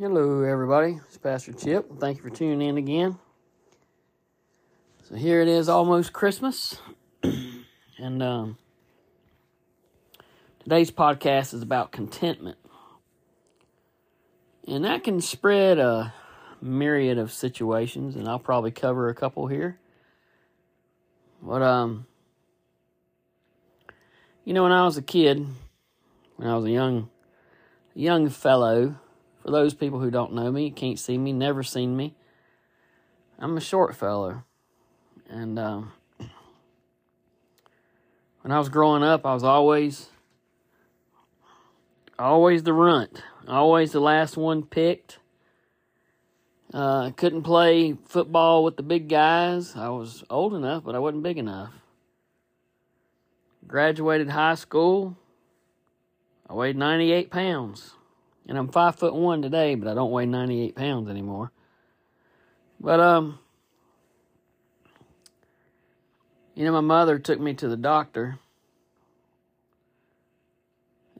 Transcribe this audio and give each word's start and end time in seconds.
Hello, 0.00 0.44
everybody. 0.44 0.98
It's 1.06 1.18
Pastor 1.18 1.52
Chip. 1.52 2.00
Thank 2.00 2.16
you 2.16 2.22
for 2.22 2.30
tuning 2.30 2.66
in 2.66 2.78
again. 2.78 3.18
So 5.02 5.14
here 5.14 5.42
it 5.42 5.48
is, 5.48 5.68
almost 5.68 6.14
Christmas, 6.14 6.80
and 7.98 8.22
um, 8.22 8.56
today's 10.60 10.90
podcast 10.90 11.52
is 11.52 11.60
about 11.60 11.92
contentment, 11.92 12.56
and 14.66 14.86
that 14.86 15.04
can 15.04 15.20
spread 15.20 15.78
a 15.78 16.14
myriad 16.62 17.18
of 17.18 17.30
situations, 17.30 18.16
and 18.16 18.26
I'll 18.26 18.38
probably 18.38 18.70
cover 18.70 19.10
a 19.10 19.14
couple 19.14 19.48
here. 19.48 19.78
But 21.42 21.60
um, 21.60 22.06
you 24.46 24.54
know, 24.54 24.62
when 24.62 24.72
I 24.72 24.86
was 24.86 24.96
a 24.96 25.02
kid, 25.02 25.46
when 26.36 26.48
I 26.48 26.56
was 26.56 26.64
a 26.64 26.70
young 26.70 27.10
young 27.92 28.30
fellow 28.30 28.96
for 29.42 29.50
those 29.50 29.74
people 29.74 30.00
who 30.00 30.10
don't 30.10 30.34
know 30.34 30.50
me, 30.50 30.70
can't 30.70 30.98
see 30.98 31.18
me, 31.18 31.32
never 31.32 31.62
seen 31.62 31.96
me, 31.96 32.14
I'm 33.38 33.56
a 33.56 33.60
short 33.60 33.96
fellow. 33.96 34.44
And 35.28 35.58
um, 35.58 35.92
when 38.42 38.52
I 38.52 38.58
was 38.58 38.68
growing 38.68 39.02
up, 39.02 39.24
I 39.24 39.32
was 39.32 39.44
always, 39.44 40.08
always 42.18 42.62
the 42.62 42.72
runt, 42.72 43.22
always 43.48 43.92
the 43.92 44.00
last 44.00 44.36
one 44.36 44.62
picked. 44.62 45.18
Uh, 46.72 47.10
couldn't 47.12 47.42
play 47.42 47.96
football 48.06 48.62
with 48.62 48.76
the 48.76 48.82
big 48.82 49.08
guys. 49.08 49.74
I 49.74 49.88
was 49.88 50.22
old 50.30 50.54
enough, 50.54 50.84
but 50.84 50.94
I 50.94 51.00
wasn't 51.00 51.24
big 51.24 51.38
enough. 51.38 51.72
Graduated 53.66 54.30
high 54.30 54.54
school. 54.54 55.16
I 56.48 56.54
weighed 56.54 56.76
98 56.76 57.30
pounds. 57.30 57.94
And 58.50 58.58
I'm 58.58 58.66
five 58.66 58.96
foot 58.96 59.14
one 59.14 59.42
today, 59.42 59.76
but 59.76 59.88
I 59.88 59.94
don't 59.94 60.10
weigh 60.10 60.26
98 60.26 60.74
pounds 60.74 61.08
anymore. 61.08 61.52
But, 62.80 62.98
um, 62.98 63.38
you 66.56 66.64
know, 66.64 66.72
my 66.72 66.80
mother 66.80 67.20
took 67.20 67.38
me 67.38 67.54
to 67.54 67.68
the 67.68 67.76
doctor. 67.76 68.40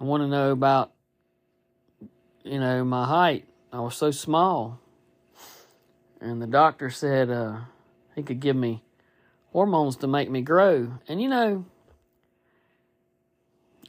I 0.01 0.03
want 0.03 0.25
to 0.25 0.27
know 0.27 0.51
about, 0.51 0.91
you 2.43 2.59
know, 2.59 2.85
my 2.85 3.07
height. 3.07 3.47
I 3.73 3.79
was 3.79 3.95
so 3.95 4.11
small. 4.11 4.81
And 6.21 6.43
the 6.43 6.49
doctor 6.49 6.91
said 6.91 7.31
uh, 7.31 7.61
he 8.17 8.25
could 8.25 8.41
give 8.41 8.57
me 8.57 8.83
hormones 9.53 9.95
to 9.99 10.09
make 10.09 10.29
me 10.29 10.41
grow. 10.41 10.95
And, 11.07 11.23
you 11.23 11.29
know, 11.29 11.65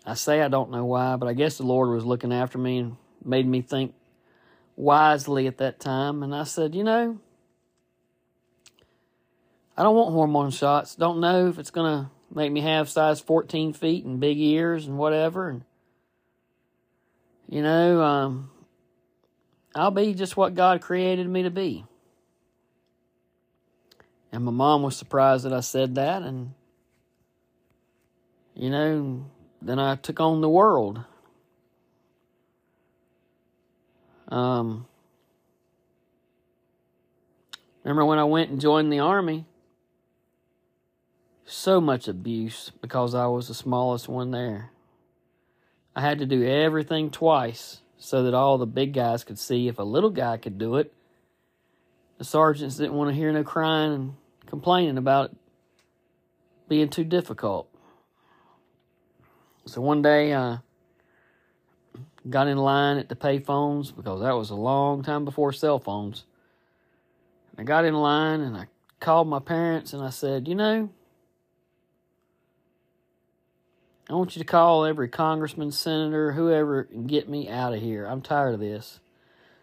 I 0.05 0.13
say 0.13 0.41
I 0.41 0.47
don't 0.47 0.69
know 0.69 0.85
why, 0.85 1.15
but 1.15 1.27
I 1.27 1.33
guess 1.33 1.57
the 1.57 1.63
Lord 1.63 1.89
was 1.89 2.05
looking 2.05 2.31
after 2.31 2.59
me 2.59 2.77
and 2.77 2.97
made 3.25 3.47
me 3.47 3.61
think 3.61 3.93
wisely 4.75 5.47
at 5.47 5.57
that 5.57 5.79
time. 5.79 6.23
And 6.23 6.33
I 6.33 6.43
said, 6.43 6.75
you 6.75 6.83
know, 6.83 7.19
I 9.77 9.83
don't 9.83 9.95
want 9.95 10.13
hormone 10.13 10.51
shots. 10.51 10.95
Don't 10.95 11.19
know 11.19 11.47
if 11.47 11.57
it's 11.57 11.71
going 11.71 12.03
to 12.03 12.11
make 12.33 12.51
me 12.51 12.61
have 12.61 12.89
size 12.89 13.19
14 13.19 13.73
feet 13.73 14.05
and 14.05 14.19
big 14.19 14.39
ears 14.39 14.87
and 14.87 14.97
whatever. 14.97 15.49
And, 15.49 15.63
you 17.47 17.61
know, 17.61 18.01
um, 18.01 18.51
I'll 19.75 19.91
be 19.91 20.13
just 20.13 20.37
what 20.37 20.55
God 20.55 20.81
created 20.81 21.27
me 21.27 21.43
to 21.43 21.49
be. 21.49 21.85
And 24.31 24.45
my 24.45 24.51
mom 24.51 24.81
was 24.81 24.95
surprised 24.95 25.45
that 25.45 25.53
I 25.53 25.59
said 25.59 25.95
that. 25.95 26.21
And, 26.21 26.53
you 28.55 28.69
know, 28.69 29.25
then 29.61 29.79
I 29.79 29.95
took 29.95 30.19
on 30.19 30.41
the 30.41 30.49
world. 30.49 31.03
Um, 34.31 34.87
remember 37.83 38.05
when 38.05 38.17
I 38.17 38.23
went 38.23 38.49
and 38.49 38.61
joined 38.61 38.91
the 38.91 38.99
army? 38.99 39.45
So 41.45 41.81
much 41.81 42.07
abuse 42.07 42.71
because 42.81 43.13
I 43.13 43.27
was 43.27 43.49
the 43.49 43.53
smallest 43.53 44.07
one 44.07 44.31
there. 44.31 44.71
I 45.93 46.01
had 46.01 46.19
to 46.19 46.25
do 46.25 46.43
everything 46.43 47.11
twice 47.11 47.81
so 47.97 48.23
that 48.23 48.33
all 48.33 48.57
the 48.57 48.65
big 48.65 48.93
guys 48.93 49.25
could 49.25 49.37
see 49.37 49.67
if 49.67 49.77
a 49.77 49.83
little 49.83 50.09
guy 50.09 50.37
could 50.37 50.57
do 50.57 50.77
it. 50.77 50.93
The 52.17 52.23
sergeants 52.23 52.77
didn't 52.77 52.93
want 52.93 53.09
to 53.09 53.15
hear 53.15 53.31
no 53.33 53.43
crying 53.43 53.93
and 53.93 54.13
complaining 54.45 54.97
about 54.97 55.31
it 55.31 55.37
being 56.69 56.87
too 56.87 57.03
difficult. 57.03 57.67
So 59.65 59.81
one 59.81 60.01
day 60.01 60.33
I 60.33 60.59
got 62.29 62.47
in 62.47 62.57
line 62.57 62.97
at 62.97 63.09
the 63.09 63.15
payphones 63.15 63.95
because 63.95 64.21
that 64.21 64.35
was 64.35 64.49
a 64.49 64.55
long 64.55 65.03
time 65.03 65.25
before 65.25 65.51
cell 65.51 65.79
phones. 65.79 66.25
I 67.57 67.63
got 67.63 67.85
in 67.85 67.93
line 67.93 68.41
and 68.41 68.55
I 68.55 68.67
called 68.99 69.27
my 69.27 69.39
parents 69.39 69.93
and 69.93 70.03
I 70.03 70.09
said, 70.09 70.47
You 70.47 70.55
know, 70.55 70.89
I 74.09 74.13
want 74.13 74.35
you 74.35 74.39
to 74.39 74.45
call 74.45 74.85
every 74.85 75.07
congressman, 75.07 75.71
senator, 75.71 76.33
whoever, 76.33 76.87
and 76.91 77.07
get 77.07 77.29
me 77.29 77.49
out 77.49 77.73
of 77.73 77.81
here. 77.81 78.05
I'm 78.05 78.21
tired 78.21 78.53
of 78.53 78.59
this. 78.59 78.99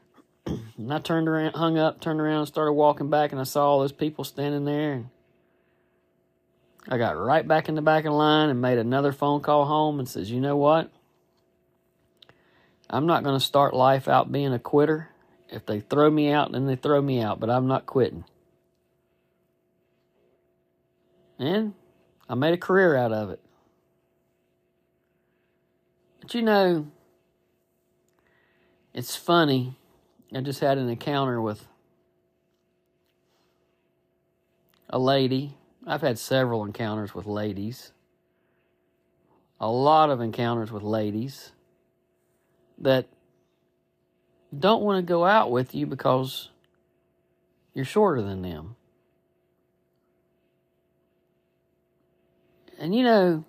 and 0.47 0.93
I 0.93 0.99
turned 1.01 1.29
around, 1.29 1.55
hung 1.55 1.77
up, 1.77 2.01
turned 2.01 2.21
around, 2.21 2.39
and 2.39 2.49
started 2.49 2.73
walking 2.73 3.11
back, 3.11 3.33
and 3.33 3.41
I 3.41 3.45
saw 3.45 3.69
all 3.69 3.81
those 3.81 3.93
people 3.93 4.25
standing 4.25 4.65
there. 4.65 4.93
And 4.95 5.11
I 6.89 6.97
got 6.97 7.19
right 7.19 7.47
back 7.47 7.69
in 7.69 7.75
the 7.75 7.83
back 7.83 8.05
of 8.05 8.13
the 8.13 8.17
line 8.17 8.49
and 8.49 8.61
made 8.61 8.79
another 8.79 9.13
phone 9.13 9.43
call 9.43 9.67
home 9.67 9.99
and 9.99 10.09
says, 10.09 10.31
You 10.31 10.41
know 10.41 10.57
what? 10.57 10.91
I'm 12.91 13.07
not 13.07 13.23
going 13.23 13.39
to 13.39 13.45
start 13.45 13.75
life 13.75 14.09
out 14.09 14.33
being 14.33 14.53
a 14.53 14.59
quitter. 14.59 15.11
If 15.51 15.67
they 15.67 15.81
throw 15.81 16.11
me 16.11 16.31
out, 16.31 16.53
then 16.53 16.67
they 16.67 16.77
throw 16.77 17.01
me 17.01 17.21
out, 17.21 17.41
but 17.41 17.51
I'm 17.51 17.67
not 17.67 17.87
quitting. 17.87 18.25
And 21.39 21.75
I 22.29 22.35
made 22.35 22.55
a 22.55 22.59
career 22.59 22.97
out 22.97 23.13
of 23.13 23.31
it. 23.31 23.41
But 26.21 26.35
you 26.35 26.43
know, 26.43 26.87
it's 28.93 29.17
funny. 29.17 29.77
I 30.35 30.41
just 30.41 30.61
had 30.61 30.79
an 30.79 30.89
encounter 30.89 31.41
with 31.41 31.67
a 34.91 34.99
lady. 34.99 35.57
I've 35.87 36.03
had 36.03 36.19
several 36.19 36.65
encounters 36.65 37.15
with 37.15 37.27
ladies. 37.27 37.93
A 39.61 39.71
lot 39.71 40.11
of 40.11 40.21
encounters 40.21 40.71
with 40.71 40.83
ladies 40.83 41.53
that 42.81 43.07
don't 44.57 44.83
want 44.83 44.99
to 44.99 45.09
go 45.09 45.25
out 45.25 45.51
with 45.51 45.75
you 45.75 45.87
because 45.87 46.49
you're 47.75 47.85
shorter 47.85 48.23
than 48.23 48.43
them. 48.43 48.77
And 52.79 52.95
you 52.95 53.03
know, 53.03 53.45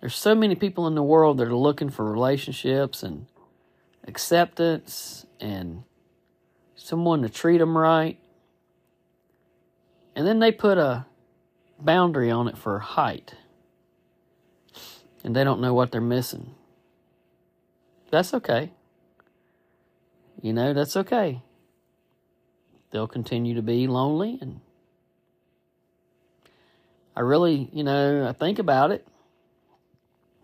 there's 0.00 0.14
so 0.14 0.34
many 0.34 0.54
people 0.54 0.86
in 0.86 0.94
the 0.94 1.02
world 1.02 1.38
that 1.38 1.48
are 1.48 1.54
looking 1.54 1.90
for 1.90 2.10
relationships 2.10 3.02
and 3.02 3.26
acceptance 4.06 5.26
and 5.38 5.84
someone 6.76 7.22
to 7.22 7.28
treat 7.28 7.58
them 7.58 7.76
right. 7.76 8.18
And 10.14 10.26
then 10.26 10.38
they 10.38 10.52
put 10.52 10.78
a 10.78 11.06
boundary 11.78 12.30
on 12.30 12.48
it 12.48 12.58
for 12.58 12.78
height. 12.78 13.34
And 15.22 15.36
they 15.36 15.44
don't 15.44 15.60
know 15.60 15.74
what 15.74 15.92
they're 15.92 16.00
missing. 16.00 16.54
That's 18.10 18.34
okay. 18.34 18.72
You 20.40 20.52
know, 20.52 20.72
that's 20.72 20.96
okay. 20.96 21.42
They'll 22.90 23.06
continue 23.06 23.54
to 23.54 23.62
be 23.62 23.86
lonely 23.86 24.38
and 24.40 24.60
I 27.14 27.20
really, 27.20 27.68
you 27.72 27.84
know, 27.84 28.26
I 28.26 28.32
think 28.32 28.58
about 28.58 28.92
it. 28.92 29.06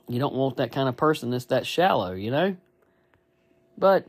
You 0.09 0.19
don't 0.19 0.35
want 0.35 0.59
that 0.59 0.73
kind 0.73 0.89
of 0.89 0.97
person 0.97 1.31
that's 1.31 1.47
that 1.47 1.67
shallow, 1.67 2.13
you 2.13 2.31
know? 2.31 2.57
But 3.79 4.07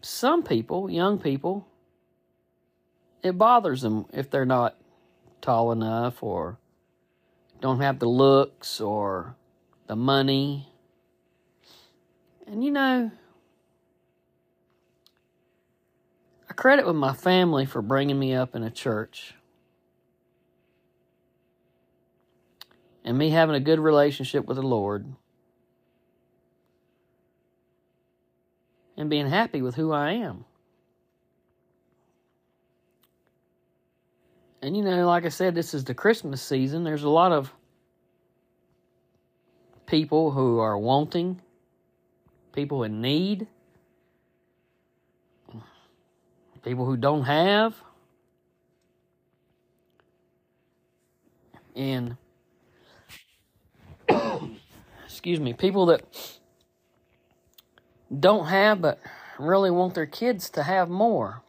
some 0.00 0.42
people, 0.42 0.90
young 0.90 1.18
people, 1.18 1.66
it 3.22 3.38
bothers 3.38 3.82
them 3.82 4.06
if 4.12 4.30
they're 4.30 4.44
not 4.44 4.76
tall 5.40 5.72
enough 5.72 6.22
or 6.22 6.58
don't 7.60 7.80
have 7.80 7.98
the 7.98 8.08
looks 8.08 8.80
or 8.80 9.36
the 9.86 9.96
money. 9.96 10.72
And 12.46 12.64
you 12.64 12.70
know, 12.70 13.10
I 16.48 16.52
credit 16.52 16.86
with 16.86 16.96
my 16.96 17.12
family 17.12 17.66
for 17.66 17.82
bringing 17.82 18.18
me 18.18 18.34
up 18.34 18.54
in 18.54 18.62
a 18.62 18.70
church. 18.70 19.34
And 23.04 23.16
me 23.16 23.30
having 23.30 23.54
a 23.54 23.60
good 23.60 23.78
relationship 23.78 24.46
with 24.46 24.56
the 24.56 24.62
Lord. 24.62 25.06
And 28.96 29.08
being 29.08 29.28
happy 29.28 29.62
with 29.62 29.76
who 29.76 29.92
I 29.92 30.12
am. 30.12 30.44
And 34.62 34.76
you 34.76 34.82
know, 34.82 35.06
like 35.06 35.24
I 35.24 35.30
said, 35.30 35.54
this 35.54 35.72
is 35.72 35.84
the 35.84 35.94
Christmas 35.94 36.42
season. 36.42 36.84
There's 36.84 37.02
a 37.02 37.08
lot 37.08 37.32
of 37.32 37.52
people 39.86 40.30
who 40.30 40.58
are 40.58 40.78
wanting 40.78 41.40
people 42.52 42.84
in 42.84 43.00
need, 43.00 43.46
people 46.62 46.84
who 46.84 46.96
don't 46.96 47.24
have. 47.24 47.74
And 51.74 52.16
excuse 55.06 55.40
me, 55.40 55.54
people 55.54 55.86
that 55.86 56.02
don't 58.18 58.46
have 58.46 58.82
but 58.82 59.00
really 59.38 59.70
want 59.70 59.94
their 59.94 60.06
kids 60.06 60.50
to 60.50 60.62
have 60.62 60.90
more. 60.90 61.42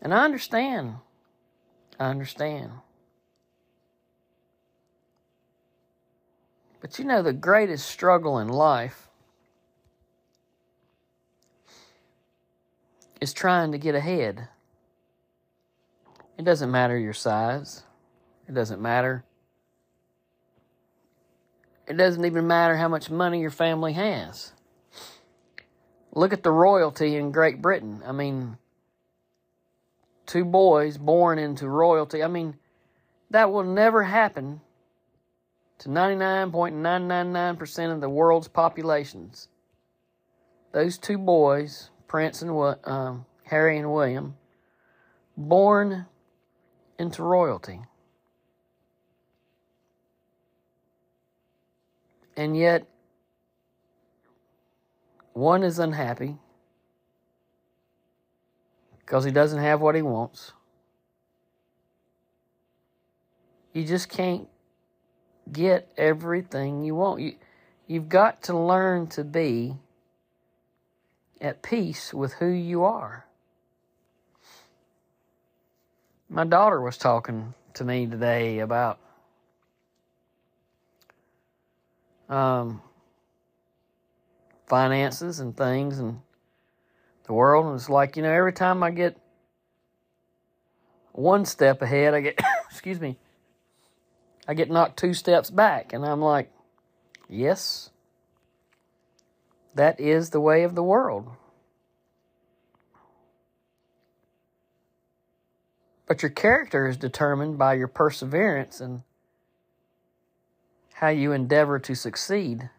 And 0.00 0.14
I 0.14 0.24
understand. 0.24 0.94
I 1.98 2.06
understand. 2.06 2.72
But 6.80 6.98
you 6.98 7.04
know, 7.04 7.22
the 7.22 7.32
greatest 7.32 7.88
struggle 7.88 8.38
in 8.38 8.48
life 8.48 9.08
is 13.20 13.32
trying 13.32 13.72
to 13.72 13.78
get 13.78 13.94
ahead. 13.94 14.48
It 16.36 16.44
doesn't 16.44 16.70
matter 16.70 16.96
your 16.96 17.12
size. 17.12 17.82
It 18.48 18.54
doesn't 18.54 18.80
matter. 18.80 19.24
It 21.88 21.96
doesn't 21.96 22.24
even 22.24 22.46
matter 22.46 22.76
how 22.76 22.88
much 22.88 23.10
money 23.10 23.40
your 23.40 23.50
family 23.50 23.94
has. 23.94 24.52
Look 26.12 26.32
at 26.32 26.42
the 26.42 26.52
royalty 26.52 27.16
in 27.16 27.32
Great 27.32 27.60
Britain. 27.60 28.02
I 28.06 28.12
mean, 28.12 28.56
two 30.28 30.44
boys 30.44 30.96
born 30.98 31.40
into 31.40 31.68
royalty. 31.68 32.22
I 32.22 32.28
mean, 32.28 32.54
that 33.30 33.50
will 33.50 33.64
never 33.64 34.04
happen 34.04 34.60
to 35.78 35.88
99.999% 35.88 37.92
of 37.92 38.00
the 38.00 38.08
world's 38.08 38.46
populations. 38.46 39.48
Those 40.72 40.98
two 40.98 41.18
boys, 41.18 41.90
Prince 42.06 42.42
and 42.42 42.76
um, 42.84 43.26
Harry 43.44 43.78
and 43.78 43.92
William, 43.92 44.36
born 45.36 46.06
into 46.98 47.22
royalty. 47.22 47.80
And 52.36 52.56
yet, 52.56 52.86
one 55.32 55.62
is 55.62 55.78
unhappy 55.78 56.38
because 59.08 59.24
he 59.24 59.30
doesn't 59.30 59.60
have 59.60 59.80
what 59.80 59.94
he 59.94 60.02
wants. 60.02 60.52
You 63.72 63.84
just 63.84 64.10
can't 64.10 64.46
get 65.50 65.90
everything 65.96 66.84
you 66.84 66.94
want. 66.94 67.22
You, 67.22 67.36
you've 67.86 68.10
got 68.10 68.42
to 68.44 68.58
learn 68.58 69.06
to 69.08 69.24
be 69.24 69.76
at 71.40 71.62
peace 71.62 72.12
with 72.12 72.34
who 72.34 72.48
you 72.48 72.84
are. 72.84 73.24
My 76.28 76.44
daughter 76.44 76.78
was 76.78 76.98
talking 76.98 77.54
to 77.74 77.84
me 77.84 78.06
today 78.06 78.58
about 78.58 78.98
um, 82.28 82.82
finances 84.66 85.40
and 85.40 85.56
things 85.56 85.98
and 85.98 86.20
the 87.28 87.34
world. 87.34 87.66
And 87.66 87.76
it's 87.76 87.88
like, 87.88 88.16
you 88.16 88.24
know, 88.24 88.32
every 88.32 88.52
time 88.52 88.82
I 88.82 88.90
get 88.90 89.16
one 91.12 91.44
step 91.44 91.80
ahead, 91.80 92.14
I 92.14 92.20
get, 92.20 92.40
excuse 92.70 93.00
me, 93.00 93.16
I 94.48 94.54
get 94.54 94.70
knocked 94.70 94.98
two 94.98 95.14
steps 95.14 95.50
back. 95.50 95.92
And 95.92 96.04
I'm 96.04 96.20
like, 96.20 96.50
yes, 97.28 97.90
that 99.76 100.00
is 100.00 100.30
the 100.30 100.40
way 100.40 100.64
of 100.64 100.74
the 100.74 100.82
world. 100.82 101.28
But 106.06 106.22
your 106.22 106.30
character 106.30 106.88
is 106.88 106.96
determined 106.96 107.58
by 107.58 107.74
your 107.74 107.88
perseverance 107.88 108.80
and 108.80 109.02
how 110.94 111.08
you 111.08 111.32
endeavor 111.32 111.78
to 111.78 111.94
succeed. 111.94 112.70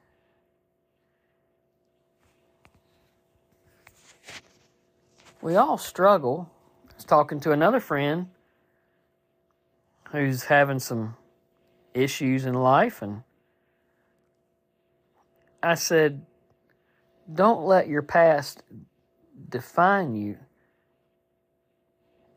We 5.41 5.56
all 5.56 5.77
struggle. 5.77 6.51
I 6.89 6.95
was 6.95 7.06
talking 7.06 7.39
to 7.41 7.53
another 7.53 7.80
friend 7.80 8.27
who's 10.12 10.44
having 10.44 10.80
some 10.80 11.15
issues 11.94 12.45
in 12.45 12.56
life, 12.56 13.01
and 13.01 13.24
I 15.63 15.75
said, 15.75 16.25
Don't 17.31 17.63
let 17.63 17.88
your 17.88 18.01
past 18.01 18.63
define 19.47 20.13
you, 20.13 20.38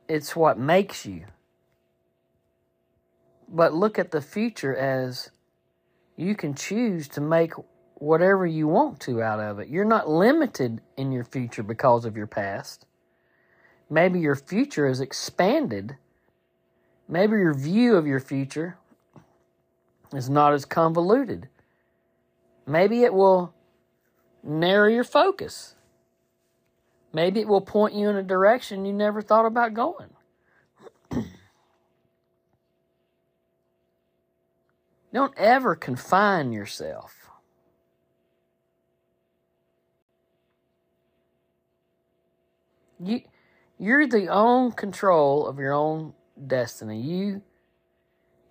it's 0.09 0.37
what 0.37 0.59
makes 0.59 1.05
you. 1.05 1.25
But 3.49 3.75
look 3.75 3.99
at 3.99 4.13
the 4.13 4.21
future 4.21 4.75
as 4.75 5.31
you 6.17 6.37
can 6.37 6.55
choose 6.55 7.09
to 7.09 7.21
make 7.21 7.53
whatever 7.95 8.47
you 8.47 8.69
want 8.69 9.01
to 9.01 9.23
out 9.23 9.41
of 9.41 9.59
it. 9.59 9.69
You're 9.69 9.85
not 9.85 10.09
limited 10.09 10.81
in 10.97 11.11
your 11.11 11.25
future 11.25 11.63
because 11.63 12.05
of 12.05 12.17
your 12.17 12.27
past. 12.27 12.87
Maybe 13.93 14.19
your 14.21 14.35
future 14.37 14.87
is 14.87 15.01
expanded. 15.03 15.97
Maybe 17.07 17.33
your 17.33 17.53
view 17.53 17.97
of 17.97 18.07
your 18.07 18.21
future 18.21 18.79
is 20.15 20.31
not 20.31 20.55
as 20.55 20.65
convoluted. 20.65 21.51
Maybe 22.67 23.03
it 23.03 23.13
will 23.13 23.53
narrow 24.43 24.89
your 24.89 25.05
focus. 25.05 25.75
Maybe 27.13 27.41
it 27.41 27.49
will 27.49 27.61
point 27.61 27.93
you 27.95 28.09
in 28.09 28.17
a 28.17 28.23
direction 28.23 28.87
you 28.87 28.95
never 28.95 29.21
thought 29.21 29.45
about 29.45 29.75
going. 29.75 30.09
Don't 35.13 35.35
ever 35.37 35.77
confine 35.77 36.51
yourself. 36.55 37.29
You, 42.99 43.21
you're 43.83 44.07
the 44.07 44.29
own 44.29 44.71
control 44.71 45.49
of 45.49 45.59
your 45.59 45.73
own 45.73 46.15
destiny. 46.47 47.01
You, 47.01 47.43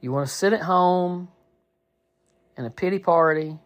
you 0.01 0.11
want 0.11 0.27
to 0.27 0.33
sit 0.33 0.51
at 0.51 0.61
home 0.61 1.29
in 2.57 2.65
a 2.65 2.69
pity 2.69 2.99
party. 2.99 3.57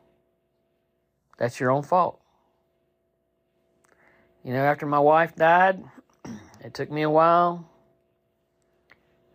That's 1.39 1.59
your 1.59 1.71
own 1.71 1.81
fault. 1.81 2.21
You 4.43 4.53
know, 4.53 4.63
after 4.63 4.85
my 4.85 4.99
wife 4.99 5.35
died, 5.35 5.83
it 6.63 6.75
took 6.75 6.91
me 6.91 7.01
a 7.01 7.09
while 7.09 7.67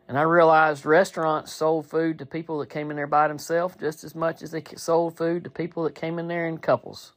and 0.06 0.16
I 0.16 0.22
realized 0.22 0.86
restaurants 0.86 1.52
sold 1.52 1.86
food 1.86 2.20
to 2.20 2.26
people 2.26 2.60
that 2.60 2.70
came 2.70 2.90
in 2.90 2.96
there 2.96 3.08
by 3.08 3.26
themselves 3.26 3.74
just 3.80 4.04
as 4.04 4.14
much 4.14 4.40
as 4.40 4.52
they 4.52 4.62
sold 4.76 5.16
food 5.16 5.42
to 5.42 5.50
people 5.50 5.82
that 5.82 5.96
came 5.96 6.20
in 6.20 6.28
there 6.28 6.46
in 6.46 6.58
couples. 6.58 7.12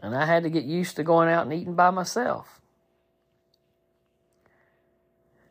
And 0.00 0.12
I 0.12 0.26
had 0.26 0.42
to 0.42 0.50
get 0.50 0.64
used 0.64 0.96
to 0.96 1.04
going 1.04 1.28
out 1.28 1.44
and 1.44 1.52
eating 1.52 1.76
by 1.76 1.90
myself. 1.90 2.60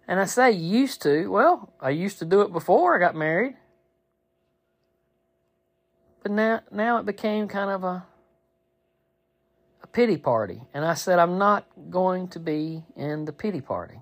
And 0.08 0.20
I 0.20 0.26
say 0.26 0.52
used 0.52 1.02
to, 1.04 1.30
well, 1.30 1.74
I 1.82 1.90
used 1.90 2.20
to 2.20 2.26
do 2.26 2.42
it 2.42 2.52
before 2.54 2.96
I 2.96 3.00
got 3.00 3.16
married. 3.16 3.56
But 6.22 6.32
now 6.32 6.62
now 6.72 6.98
it 6.98 7.06
became 7.06 7.48
kind 7.48 7.70
of 7.70 7.84
a 7.84 8.06
a 9.84 9.88
pity 9.88 10.18
party. 10.18 10.62
And 10.74 10.84
I 10.84 10.96
said 10.96 11.20
I'm 11.20 11.38
not 11.38 11.68
going 11.90 12.30
to 12.30 12.40
be 12.40 12.84
in 12.96 13.26
the 13.26 13.34
pity 13.34 13.62
party. 13.62 14.02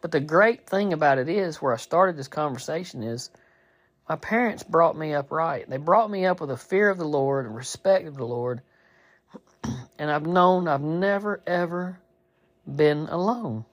But 0.00 0.12
the 0.12 0.20
great 0.20 0.68
thing 0.68 0.92
about 0.92 1.16
it 1.16 1.30
is, 1.30 1.62
where 1.62 1.72
I 1.72 1.78
started 1.78 2.16
this 2.16 2.28
conversation 2.28 3.02
is, 3.02 3.30
my 4.06 4.16
parents 4.16 4.62
brought 4.62 4.98
me 4.98 5.14
up 5.14 5.30
right. 5.30 5.66
They 5.66 5.78
brought 5.78 6.10
me 6.10 6.26
up 6.26 6.42
with 6.42 6.50
a 6.50 6.58
fear 6.58 6.90
of 6.90 6.98
the 6.98 7.06
Lord 7.06 7.46
and 7.46 7.56
respect 7.56 8.06
of 8.06 8.14
the 8.16 8.26
Lord. 8.26 8.60
And 9.98 10.10
I've 10.10 10.26
known 10.26 10.68
I've 10.68 10.82
never, 10.82 11.40
ever 11.46 12.00
been 12.66 13.06
alone. 13.08 13.64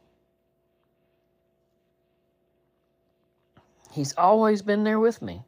He's 3.91 4.13
always 4.17 4.61
been 4.61 4.83
there 4.83 4.99
with 4.99 5.21
me. 5.21 5.43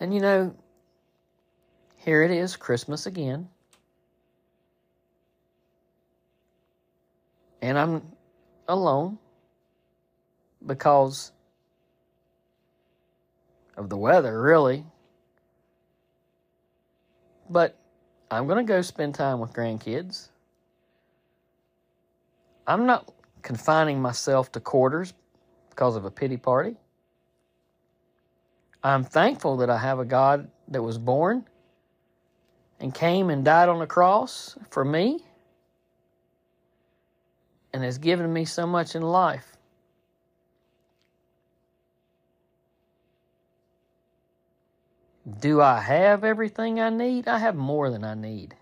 And 0.00 0.14
you 0.14 0.20
know, 0.20 0.54
here 1.96 2.22
it 2.22 2.30
is, 2.30 2.56
Christmas 2.56 3.06
again. 3.06 3.48
And 7.60 7.78
I'm 7.78 8.02
alone 8.68 9.18
because 10.66 11.32
of 13.76 13.88
the 13.88 13.96
weather, 13.96 14.40
really. 14.40 14.84
But 17.48 17.76
I'm 18.32 18.46
going 18.46 18.64
to 18.64 18.72
go 18.72 18.80
spend 18.80 19.14
time 19.14 19.40
with 19.40 19.52
grandkids. 19.52 20.28
I'm 22.66 22.86
not 22.86 23.12
confining 23.42 24.00
myself 24.00 24.50
to 24.52 24.60
quarters 24.60 25.12
because 25.68 25.96
of 25.96 26.06
a 26.06 26.10
pity 26.10 26.38
party. 26.38 26.76
I'm 28.82 29.04
thankful 29.04 29.58
that 29.58 29.68
I 29.68 29.76
have 29.76 29.98
a 29.98 30.06
God 30.06 30.50
that 30.68 30.82
was 30.82 30.96
born 30.96 31.44
and 32.80 32.94
came 32.94 33.28
and 33.28 33.44
died 33.44 33.68
on 33.68 33.80
the 33.80 33.86
cross 33.86 34.56
for 34.70 34.82
me 34.82 35.20
and 37.74 37.84
has 37.84 37.98
given 37.98 38.32
me 38.32 38.46
so 38.46 38.66
much 38.66 38.96
in 38.96 39.02
life. 39.02 39.51
Do 45.28 45.60
I 45.60 45.80
have 45.80 46.24
everything 46.24 46.80
I 46.80 46.90
need? 46.90 47.28
I 47.28 47.38
have 47.38 47.54
more 47.54 47.90
than 47.90 48.04
I 48.04 48.14
need. 48.14 48.56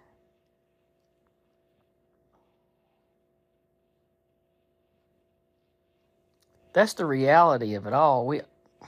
That's 6.72 6.92
the 6.94 7.06
reality 7.06 7.74
of 7.74 7.86
it 7.86 7.92
all. 7.92 8.26
We 8.26 8.42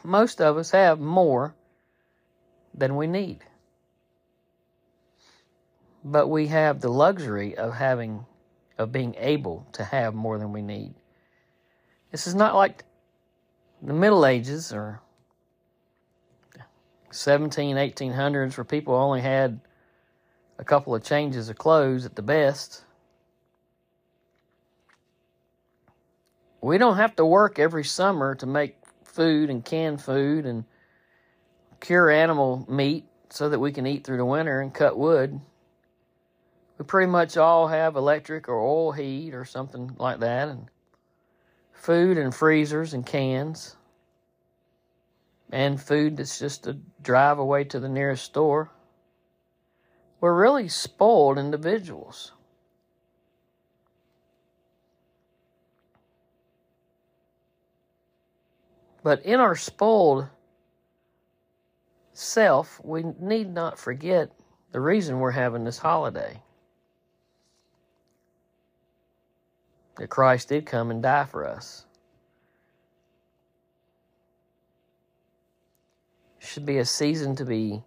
most 0.05 0.41
of 0.41 0.57
us 0.57 0.71
have 0.71 1.01
more 1.01 1.55
than 2.75 2.97
we 2.97 3.07
need. 3.07 3.41
But 6.05 6.29
we 6.29 6.49
have 6.49 6.81
the 6.81 6.89
luxury 6.89 7.57
of 7.57 7.75
having 7.75 8.27
of 8.79 8.93
being 8.93 9.15
able 9.19 9.67
to 9.73 9.85
have 9.85 10.15
more 10.15 10.39
than 10.39 10.53
we 10.53 10.63
need. 10.63 10.95
This 12.11 12.27
is 12.27 12.35
not 12.35 12.55
like 12.55 12.85
the 13.83 13.93
Middle 13.95 14.27
Ages 14.27 14.73
or 14.73 15.01
17, 17.15 17.77
1800s 17.77 18.57
where 18.57 18.65
people 18.65 18.95
only 18.95 19.21
had 19.21 19.61
a 20.59 20.65
couple 20.65 20.95
of 20.95 21.03
changes 21.03 21.49
of 21.49 21.59
clothes 21.59 22.07
at 22.07 22.17
the 22.17 22.23
best. 22.23 22.85
We 26.61 26.79
don't 26.79 26.97
have 26.97 27.17
to 27.17 27.25
work 27.25 27.59
every 27.59 27.85
summer 27.85 28.35
to 28.37 28.47
make 28.47 28.77
food 29.05 29.51
and 29.51 29.65
canned 29.65 30.01
food 30.01 30.47
and 30.47 30.65
cure 31.81 32.11
animal 32.11 32.65
meat 32.69 33.05
so 33.31 33.49
that 33.49 33.59
we 33.59 33.73
can 33.73 33.87
eat 33.87 34.05
through 34.05 34.19
the 34.19 34.25
winter 34.25 34.61
and 34.61 34.73
cut 34.73 34.97
wood. 34.97 35.41
We 36.79 36.85
pretty 36.85 37.11
much 37.11 37.37
all 37.37 37.69
have 37.69 37.97
electric 37.97 38.49
or 38.49 38.59
oil 38.59 38.93
heat 38.93 39.35
or 39.35 39.45
something 39.45 39.95
like 39.99 40.21
that, 40.21 40.49
and 40.49 40.69
food 41.73 42.17
and 42.17 42.35
freezers 42.35 42.95
and 42.95 43.05
cans, 43.05 43.77
and 45.53 45.81
food 45.81 46.17
that's 46.17 46.39
just 46.39 46.67
a 46.67 46.79
drive 47.03 47.39
away 47.39 47.63
to 47.65 47.79
the 47.79 47.89
nearest 47.89 48.25
store. 48.25 48.71
We're 50.21 50.41
really 50.41 50.69
spoiled 50.69 51.39
individuals. 51.39 52.33
But 59.03 59.23
in 59.25 59.41
our 59.41 59.57
spoiled 59.57 60.29
self, 62.13 62.81
we 62.85 63.05
need 63.21 63.53
not 63.53 63.79
forget 63.79 64.31
the 64.71 64.81
reason 64.81 65.19
we're 65.19 65.33
having 65.33 65.65
this 65.65 65.79
holiday. 65.79 66.41
That 69.97 70.09
Christ 70.09 70.49
did 70.49 70.65
come 70.65 70.91
and 70.91 71.03
die 71.03 71.25
for 71.25 71.47
us. 71.47 71.85
Should 76.53 76.67
be 76.67 76.79
a 76.79 76.85
season 76.85 77.35
to 77.37 77.45
be 77.47 77.83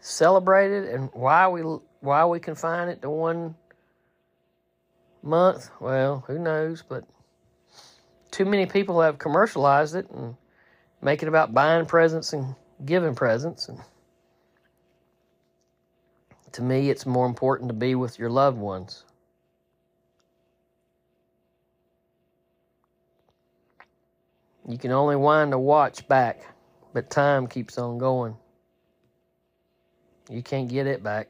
celebrated 0.00 0.88
and 0.88 1.10
why 1.12 1.46
we 1.48 1.60
why 2.00 2.24
we 2.24 2.40
confine 2.40 2.88
it 2.88 3.02
to 3.02 3.10
one 3.10 3.54
month, 5.22 5.70
well, 5.80 6.24
who 6.26 6.38
knows, 6.38 6.82
but 6.86 7.04
too 8.30 8.44
many 8.44 8.66
people 8.66 9.00
have 9.00 9.18
commercialized 9.18 9.94
it 9.94 10.08
and 10.10 10.34
make 11.02 11.22
it 11.22 11.28
about 11.28 11.54
buying 11.54 11.86
presents 11.86 12.32
and 12.32 12.54
giving 12.84 13.14
presents. 13.14 13.68
And 13.68 13.78
to 16.52 16.62
me, 16.62 16.90
it's 16.90 17.06
more 17.06 17.26
important 17.26 17.68
to 17.68 17.74
be 17.74 17.94
with 17.94 18.18
your 18.18 18.30
loved 18.30 18.58
ones. 18.58 19.04
You 24.66 24.78
can 24.78 24.90
only 24.90 25.16
wind 25.16 25.52
a 25.52 25.58
watch 25.58 26.08
back, 26.08 26.53
but 26.94 27.10
time 27.10 27.48
keeps 27.48 27.76
on 27.76 27.98
going. 27.98 28.36
You 30.30 30.42
can't 30.42 30.68
get 30.68 30.86
it 30.86 31.02
back. 31.02 31.28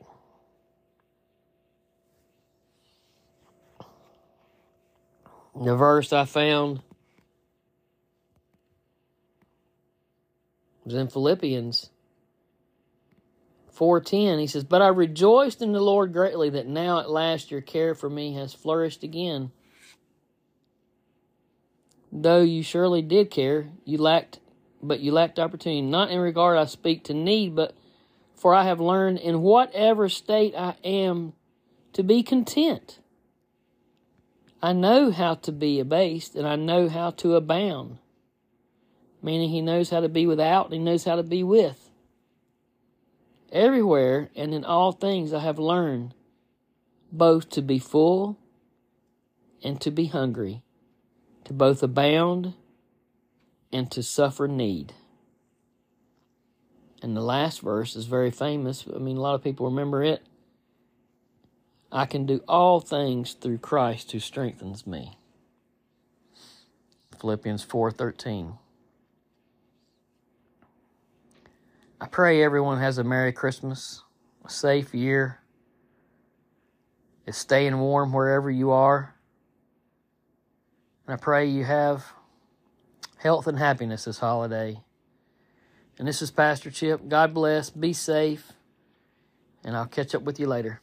The 5.57 5.75
verse 5.75 6.13
I 6.13 6.27
found 6.27 6.83
was 10.85 10.95
in 10.95 11.09
Philippians 11.09 11.91
4:10. 13.73 14.39
He 14.39 14.47
says, 14.47 14.65
"But 14.65 14.83
I 14.83 14.89
rejoiced 14.89 15.63
in 15.63 15.73
the 15.73 15.81
Lord 15.81 16.13
greatly 16.13 16.51
that 16.51 16.67
now 16.67 16.99
at 16.99 17.11
last 17.11 17.51
your 17.51 17.63
care 17.63 17.95
for 17.95 18.11
me 18.11 18.35
has 18.35 18.53
flourished 18.53 19.03
again. 19.03 19.51
Though 22.13 22.43
you 22.43 22.63
surely 22.63 23.03
did 23.03 23.31
care, 23.31 23.73
you 23.85 23.99
lacked 23.99 24.41
but 24.87 25.01
you 25.01 25.13
lacked 25.13 25.39
opportunity. 25.39 25.83
Not 25.83 26.11
in 26.11 26.19
regard 26.21 26.59
I 26.59 26.67
speak 26.67 27.05
to 27.05 27.15
need, 27.15 27.55
but 27.55 27.75
for 28.35 28.55
I 28.55 28.65
have 28.65 28.81
learned 28.81 29.19
in 29.19 29.43
whatever 29.43 30.09
state 30.09 30.55
I 30.57 30.77
am 30.85 31.33
to 31.93 32.03
be 32.03 32.23
content. 32.23 33.01
I 34.63 34.73
know 34.73 35.11
how 35.11 35.35
to 35.35 35.53
be 35.53 35.81
abased, 35.81 36.35
and 36.37 36.47
I 36.47 36.57
know 36.57 36.89
how 36.89 37.11
to 37.11 37.35
abound 37.35 37.99
meaning 39.25 39.49
he 39.49 39.63
knows 39.63 39.89
how 39.89 40.01
to 40.01 40.09
be 40.09 40.27
without 40.27 40.67
and 40.67 40.75
he 40.75 40.79
knows 40.79 41.05
how 41.05 41.17
to 41.17 41.23
be 41.23 41.43
with. 41.43 41.91
Everywhere 43.51 44.29
and 44.37 44.53
in 44.53 44.65
all 44.65 44.93
things 44.93 45.33
I 45.33 45.41
have 45.41 45.59
learned 45.59 46.15
both 47.11 47.49
to 47.51 47.63
be 47.63 47.79
full 47.79 48.39
and 49.63 49.81
to 49.81 49.91
be 49.91 50.07
hungry, 50.07 50.63
to 51.45 51.55
both 51.55 51.83
abound 51.83 52.53
and 53.75 53.91
to 53.91 54.05
suffer 54.05 54.47
need. 54.47 54.95
And 57.03 57.17
the 57.17 57.21
last 57.21 57.61
verse 57.61 57.97
is 57.97 58.07
very 58.07 58.31
famous. 58.31 58.87
I 58.95 58.99
mean, 58.99 59.17
a 59.17 59.21
lot 59.21 59.35
of 59.35 59.43
people 59.43 59.67
remember 59.67 60.01
it. 60.03 60.23
I 61.91 62.07
can 62.07 62.25
do 62.25 62.41
all 62.47 62.79
things 62.79 63.33
through 63.33 63.59
Christ 63.59 64.13
who 64.13 64.21
strengthens 64.21 64.87
me. 64.87 65.19
Philippians 67.19 67.65
4:13. 67.65 68.59
I 72.01 72.07
pray 72.07 72.45
everyone 72.45 72.79
has 72.79 72.99
a 72.99 73.05
Merry 73.05 73.33
Christmas, 73.33 74.03
a 74.45 74.51
safe 74.51 74.95
year, 74.95 75.41
is 77.27 77.37
staying 77.37 77.79
warm 77.79 78.13
wherever 78.13 78.51
you 78.51 78.71
are. 78.71 79.15
And 81.07 81.15
I 81.15 81.17
pray 81.17 81.47
you 81.47 81.65
have 81.65 82.13
health 83.25 83.47
and 83.49 83.59
happiness 83.59 84.05
this 84.05 84.19
holiday. 84.19 84.81
And 85.99 86.07
this 86.07 86.23
is 86.23 86.31
Pastor 86.31 86.71
Chip. 86.71 87.09
God 87.09 87.35
bless. 87.35 87.71
Be 87.71 87.95
safe. 87.95 88.53
And 89.65 89.77
I'll 89.77 89.87
catch 89.87 90.15
up 90.15 90.23
with 90.23 90.39
you 90.39 90.47
later. 90.47 90.83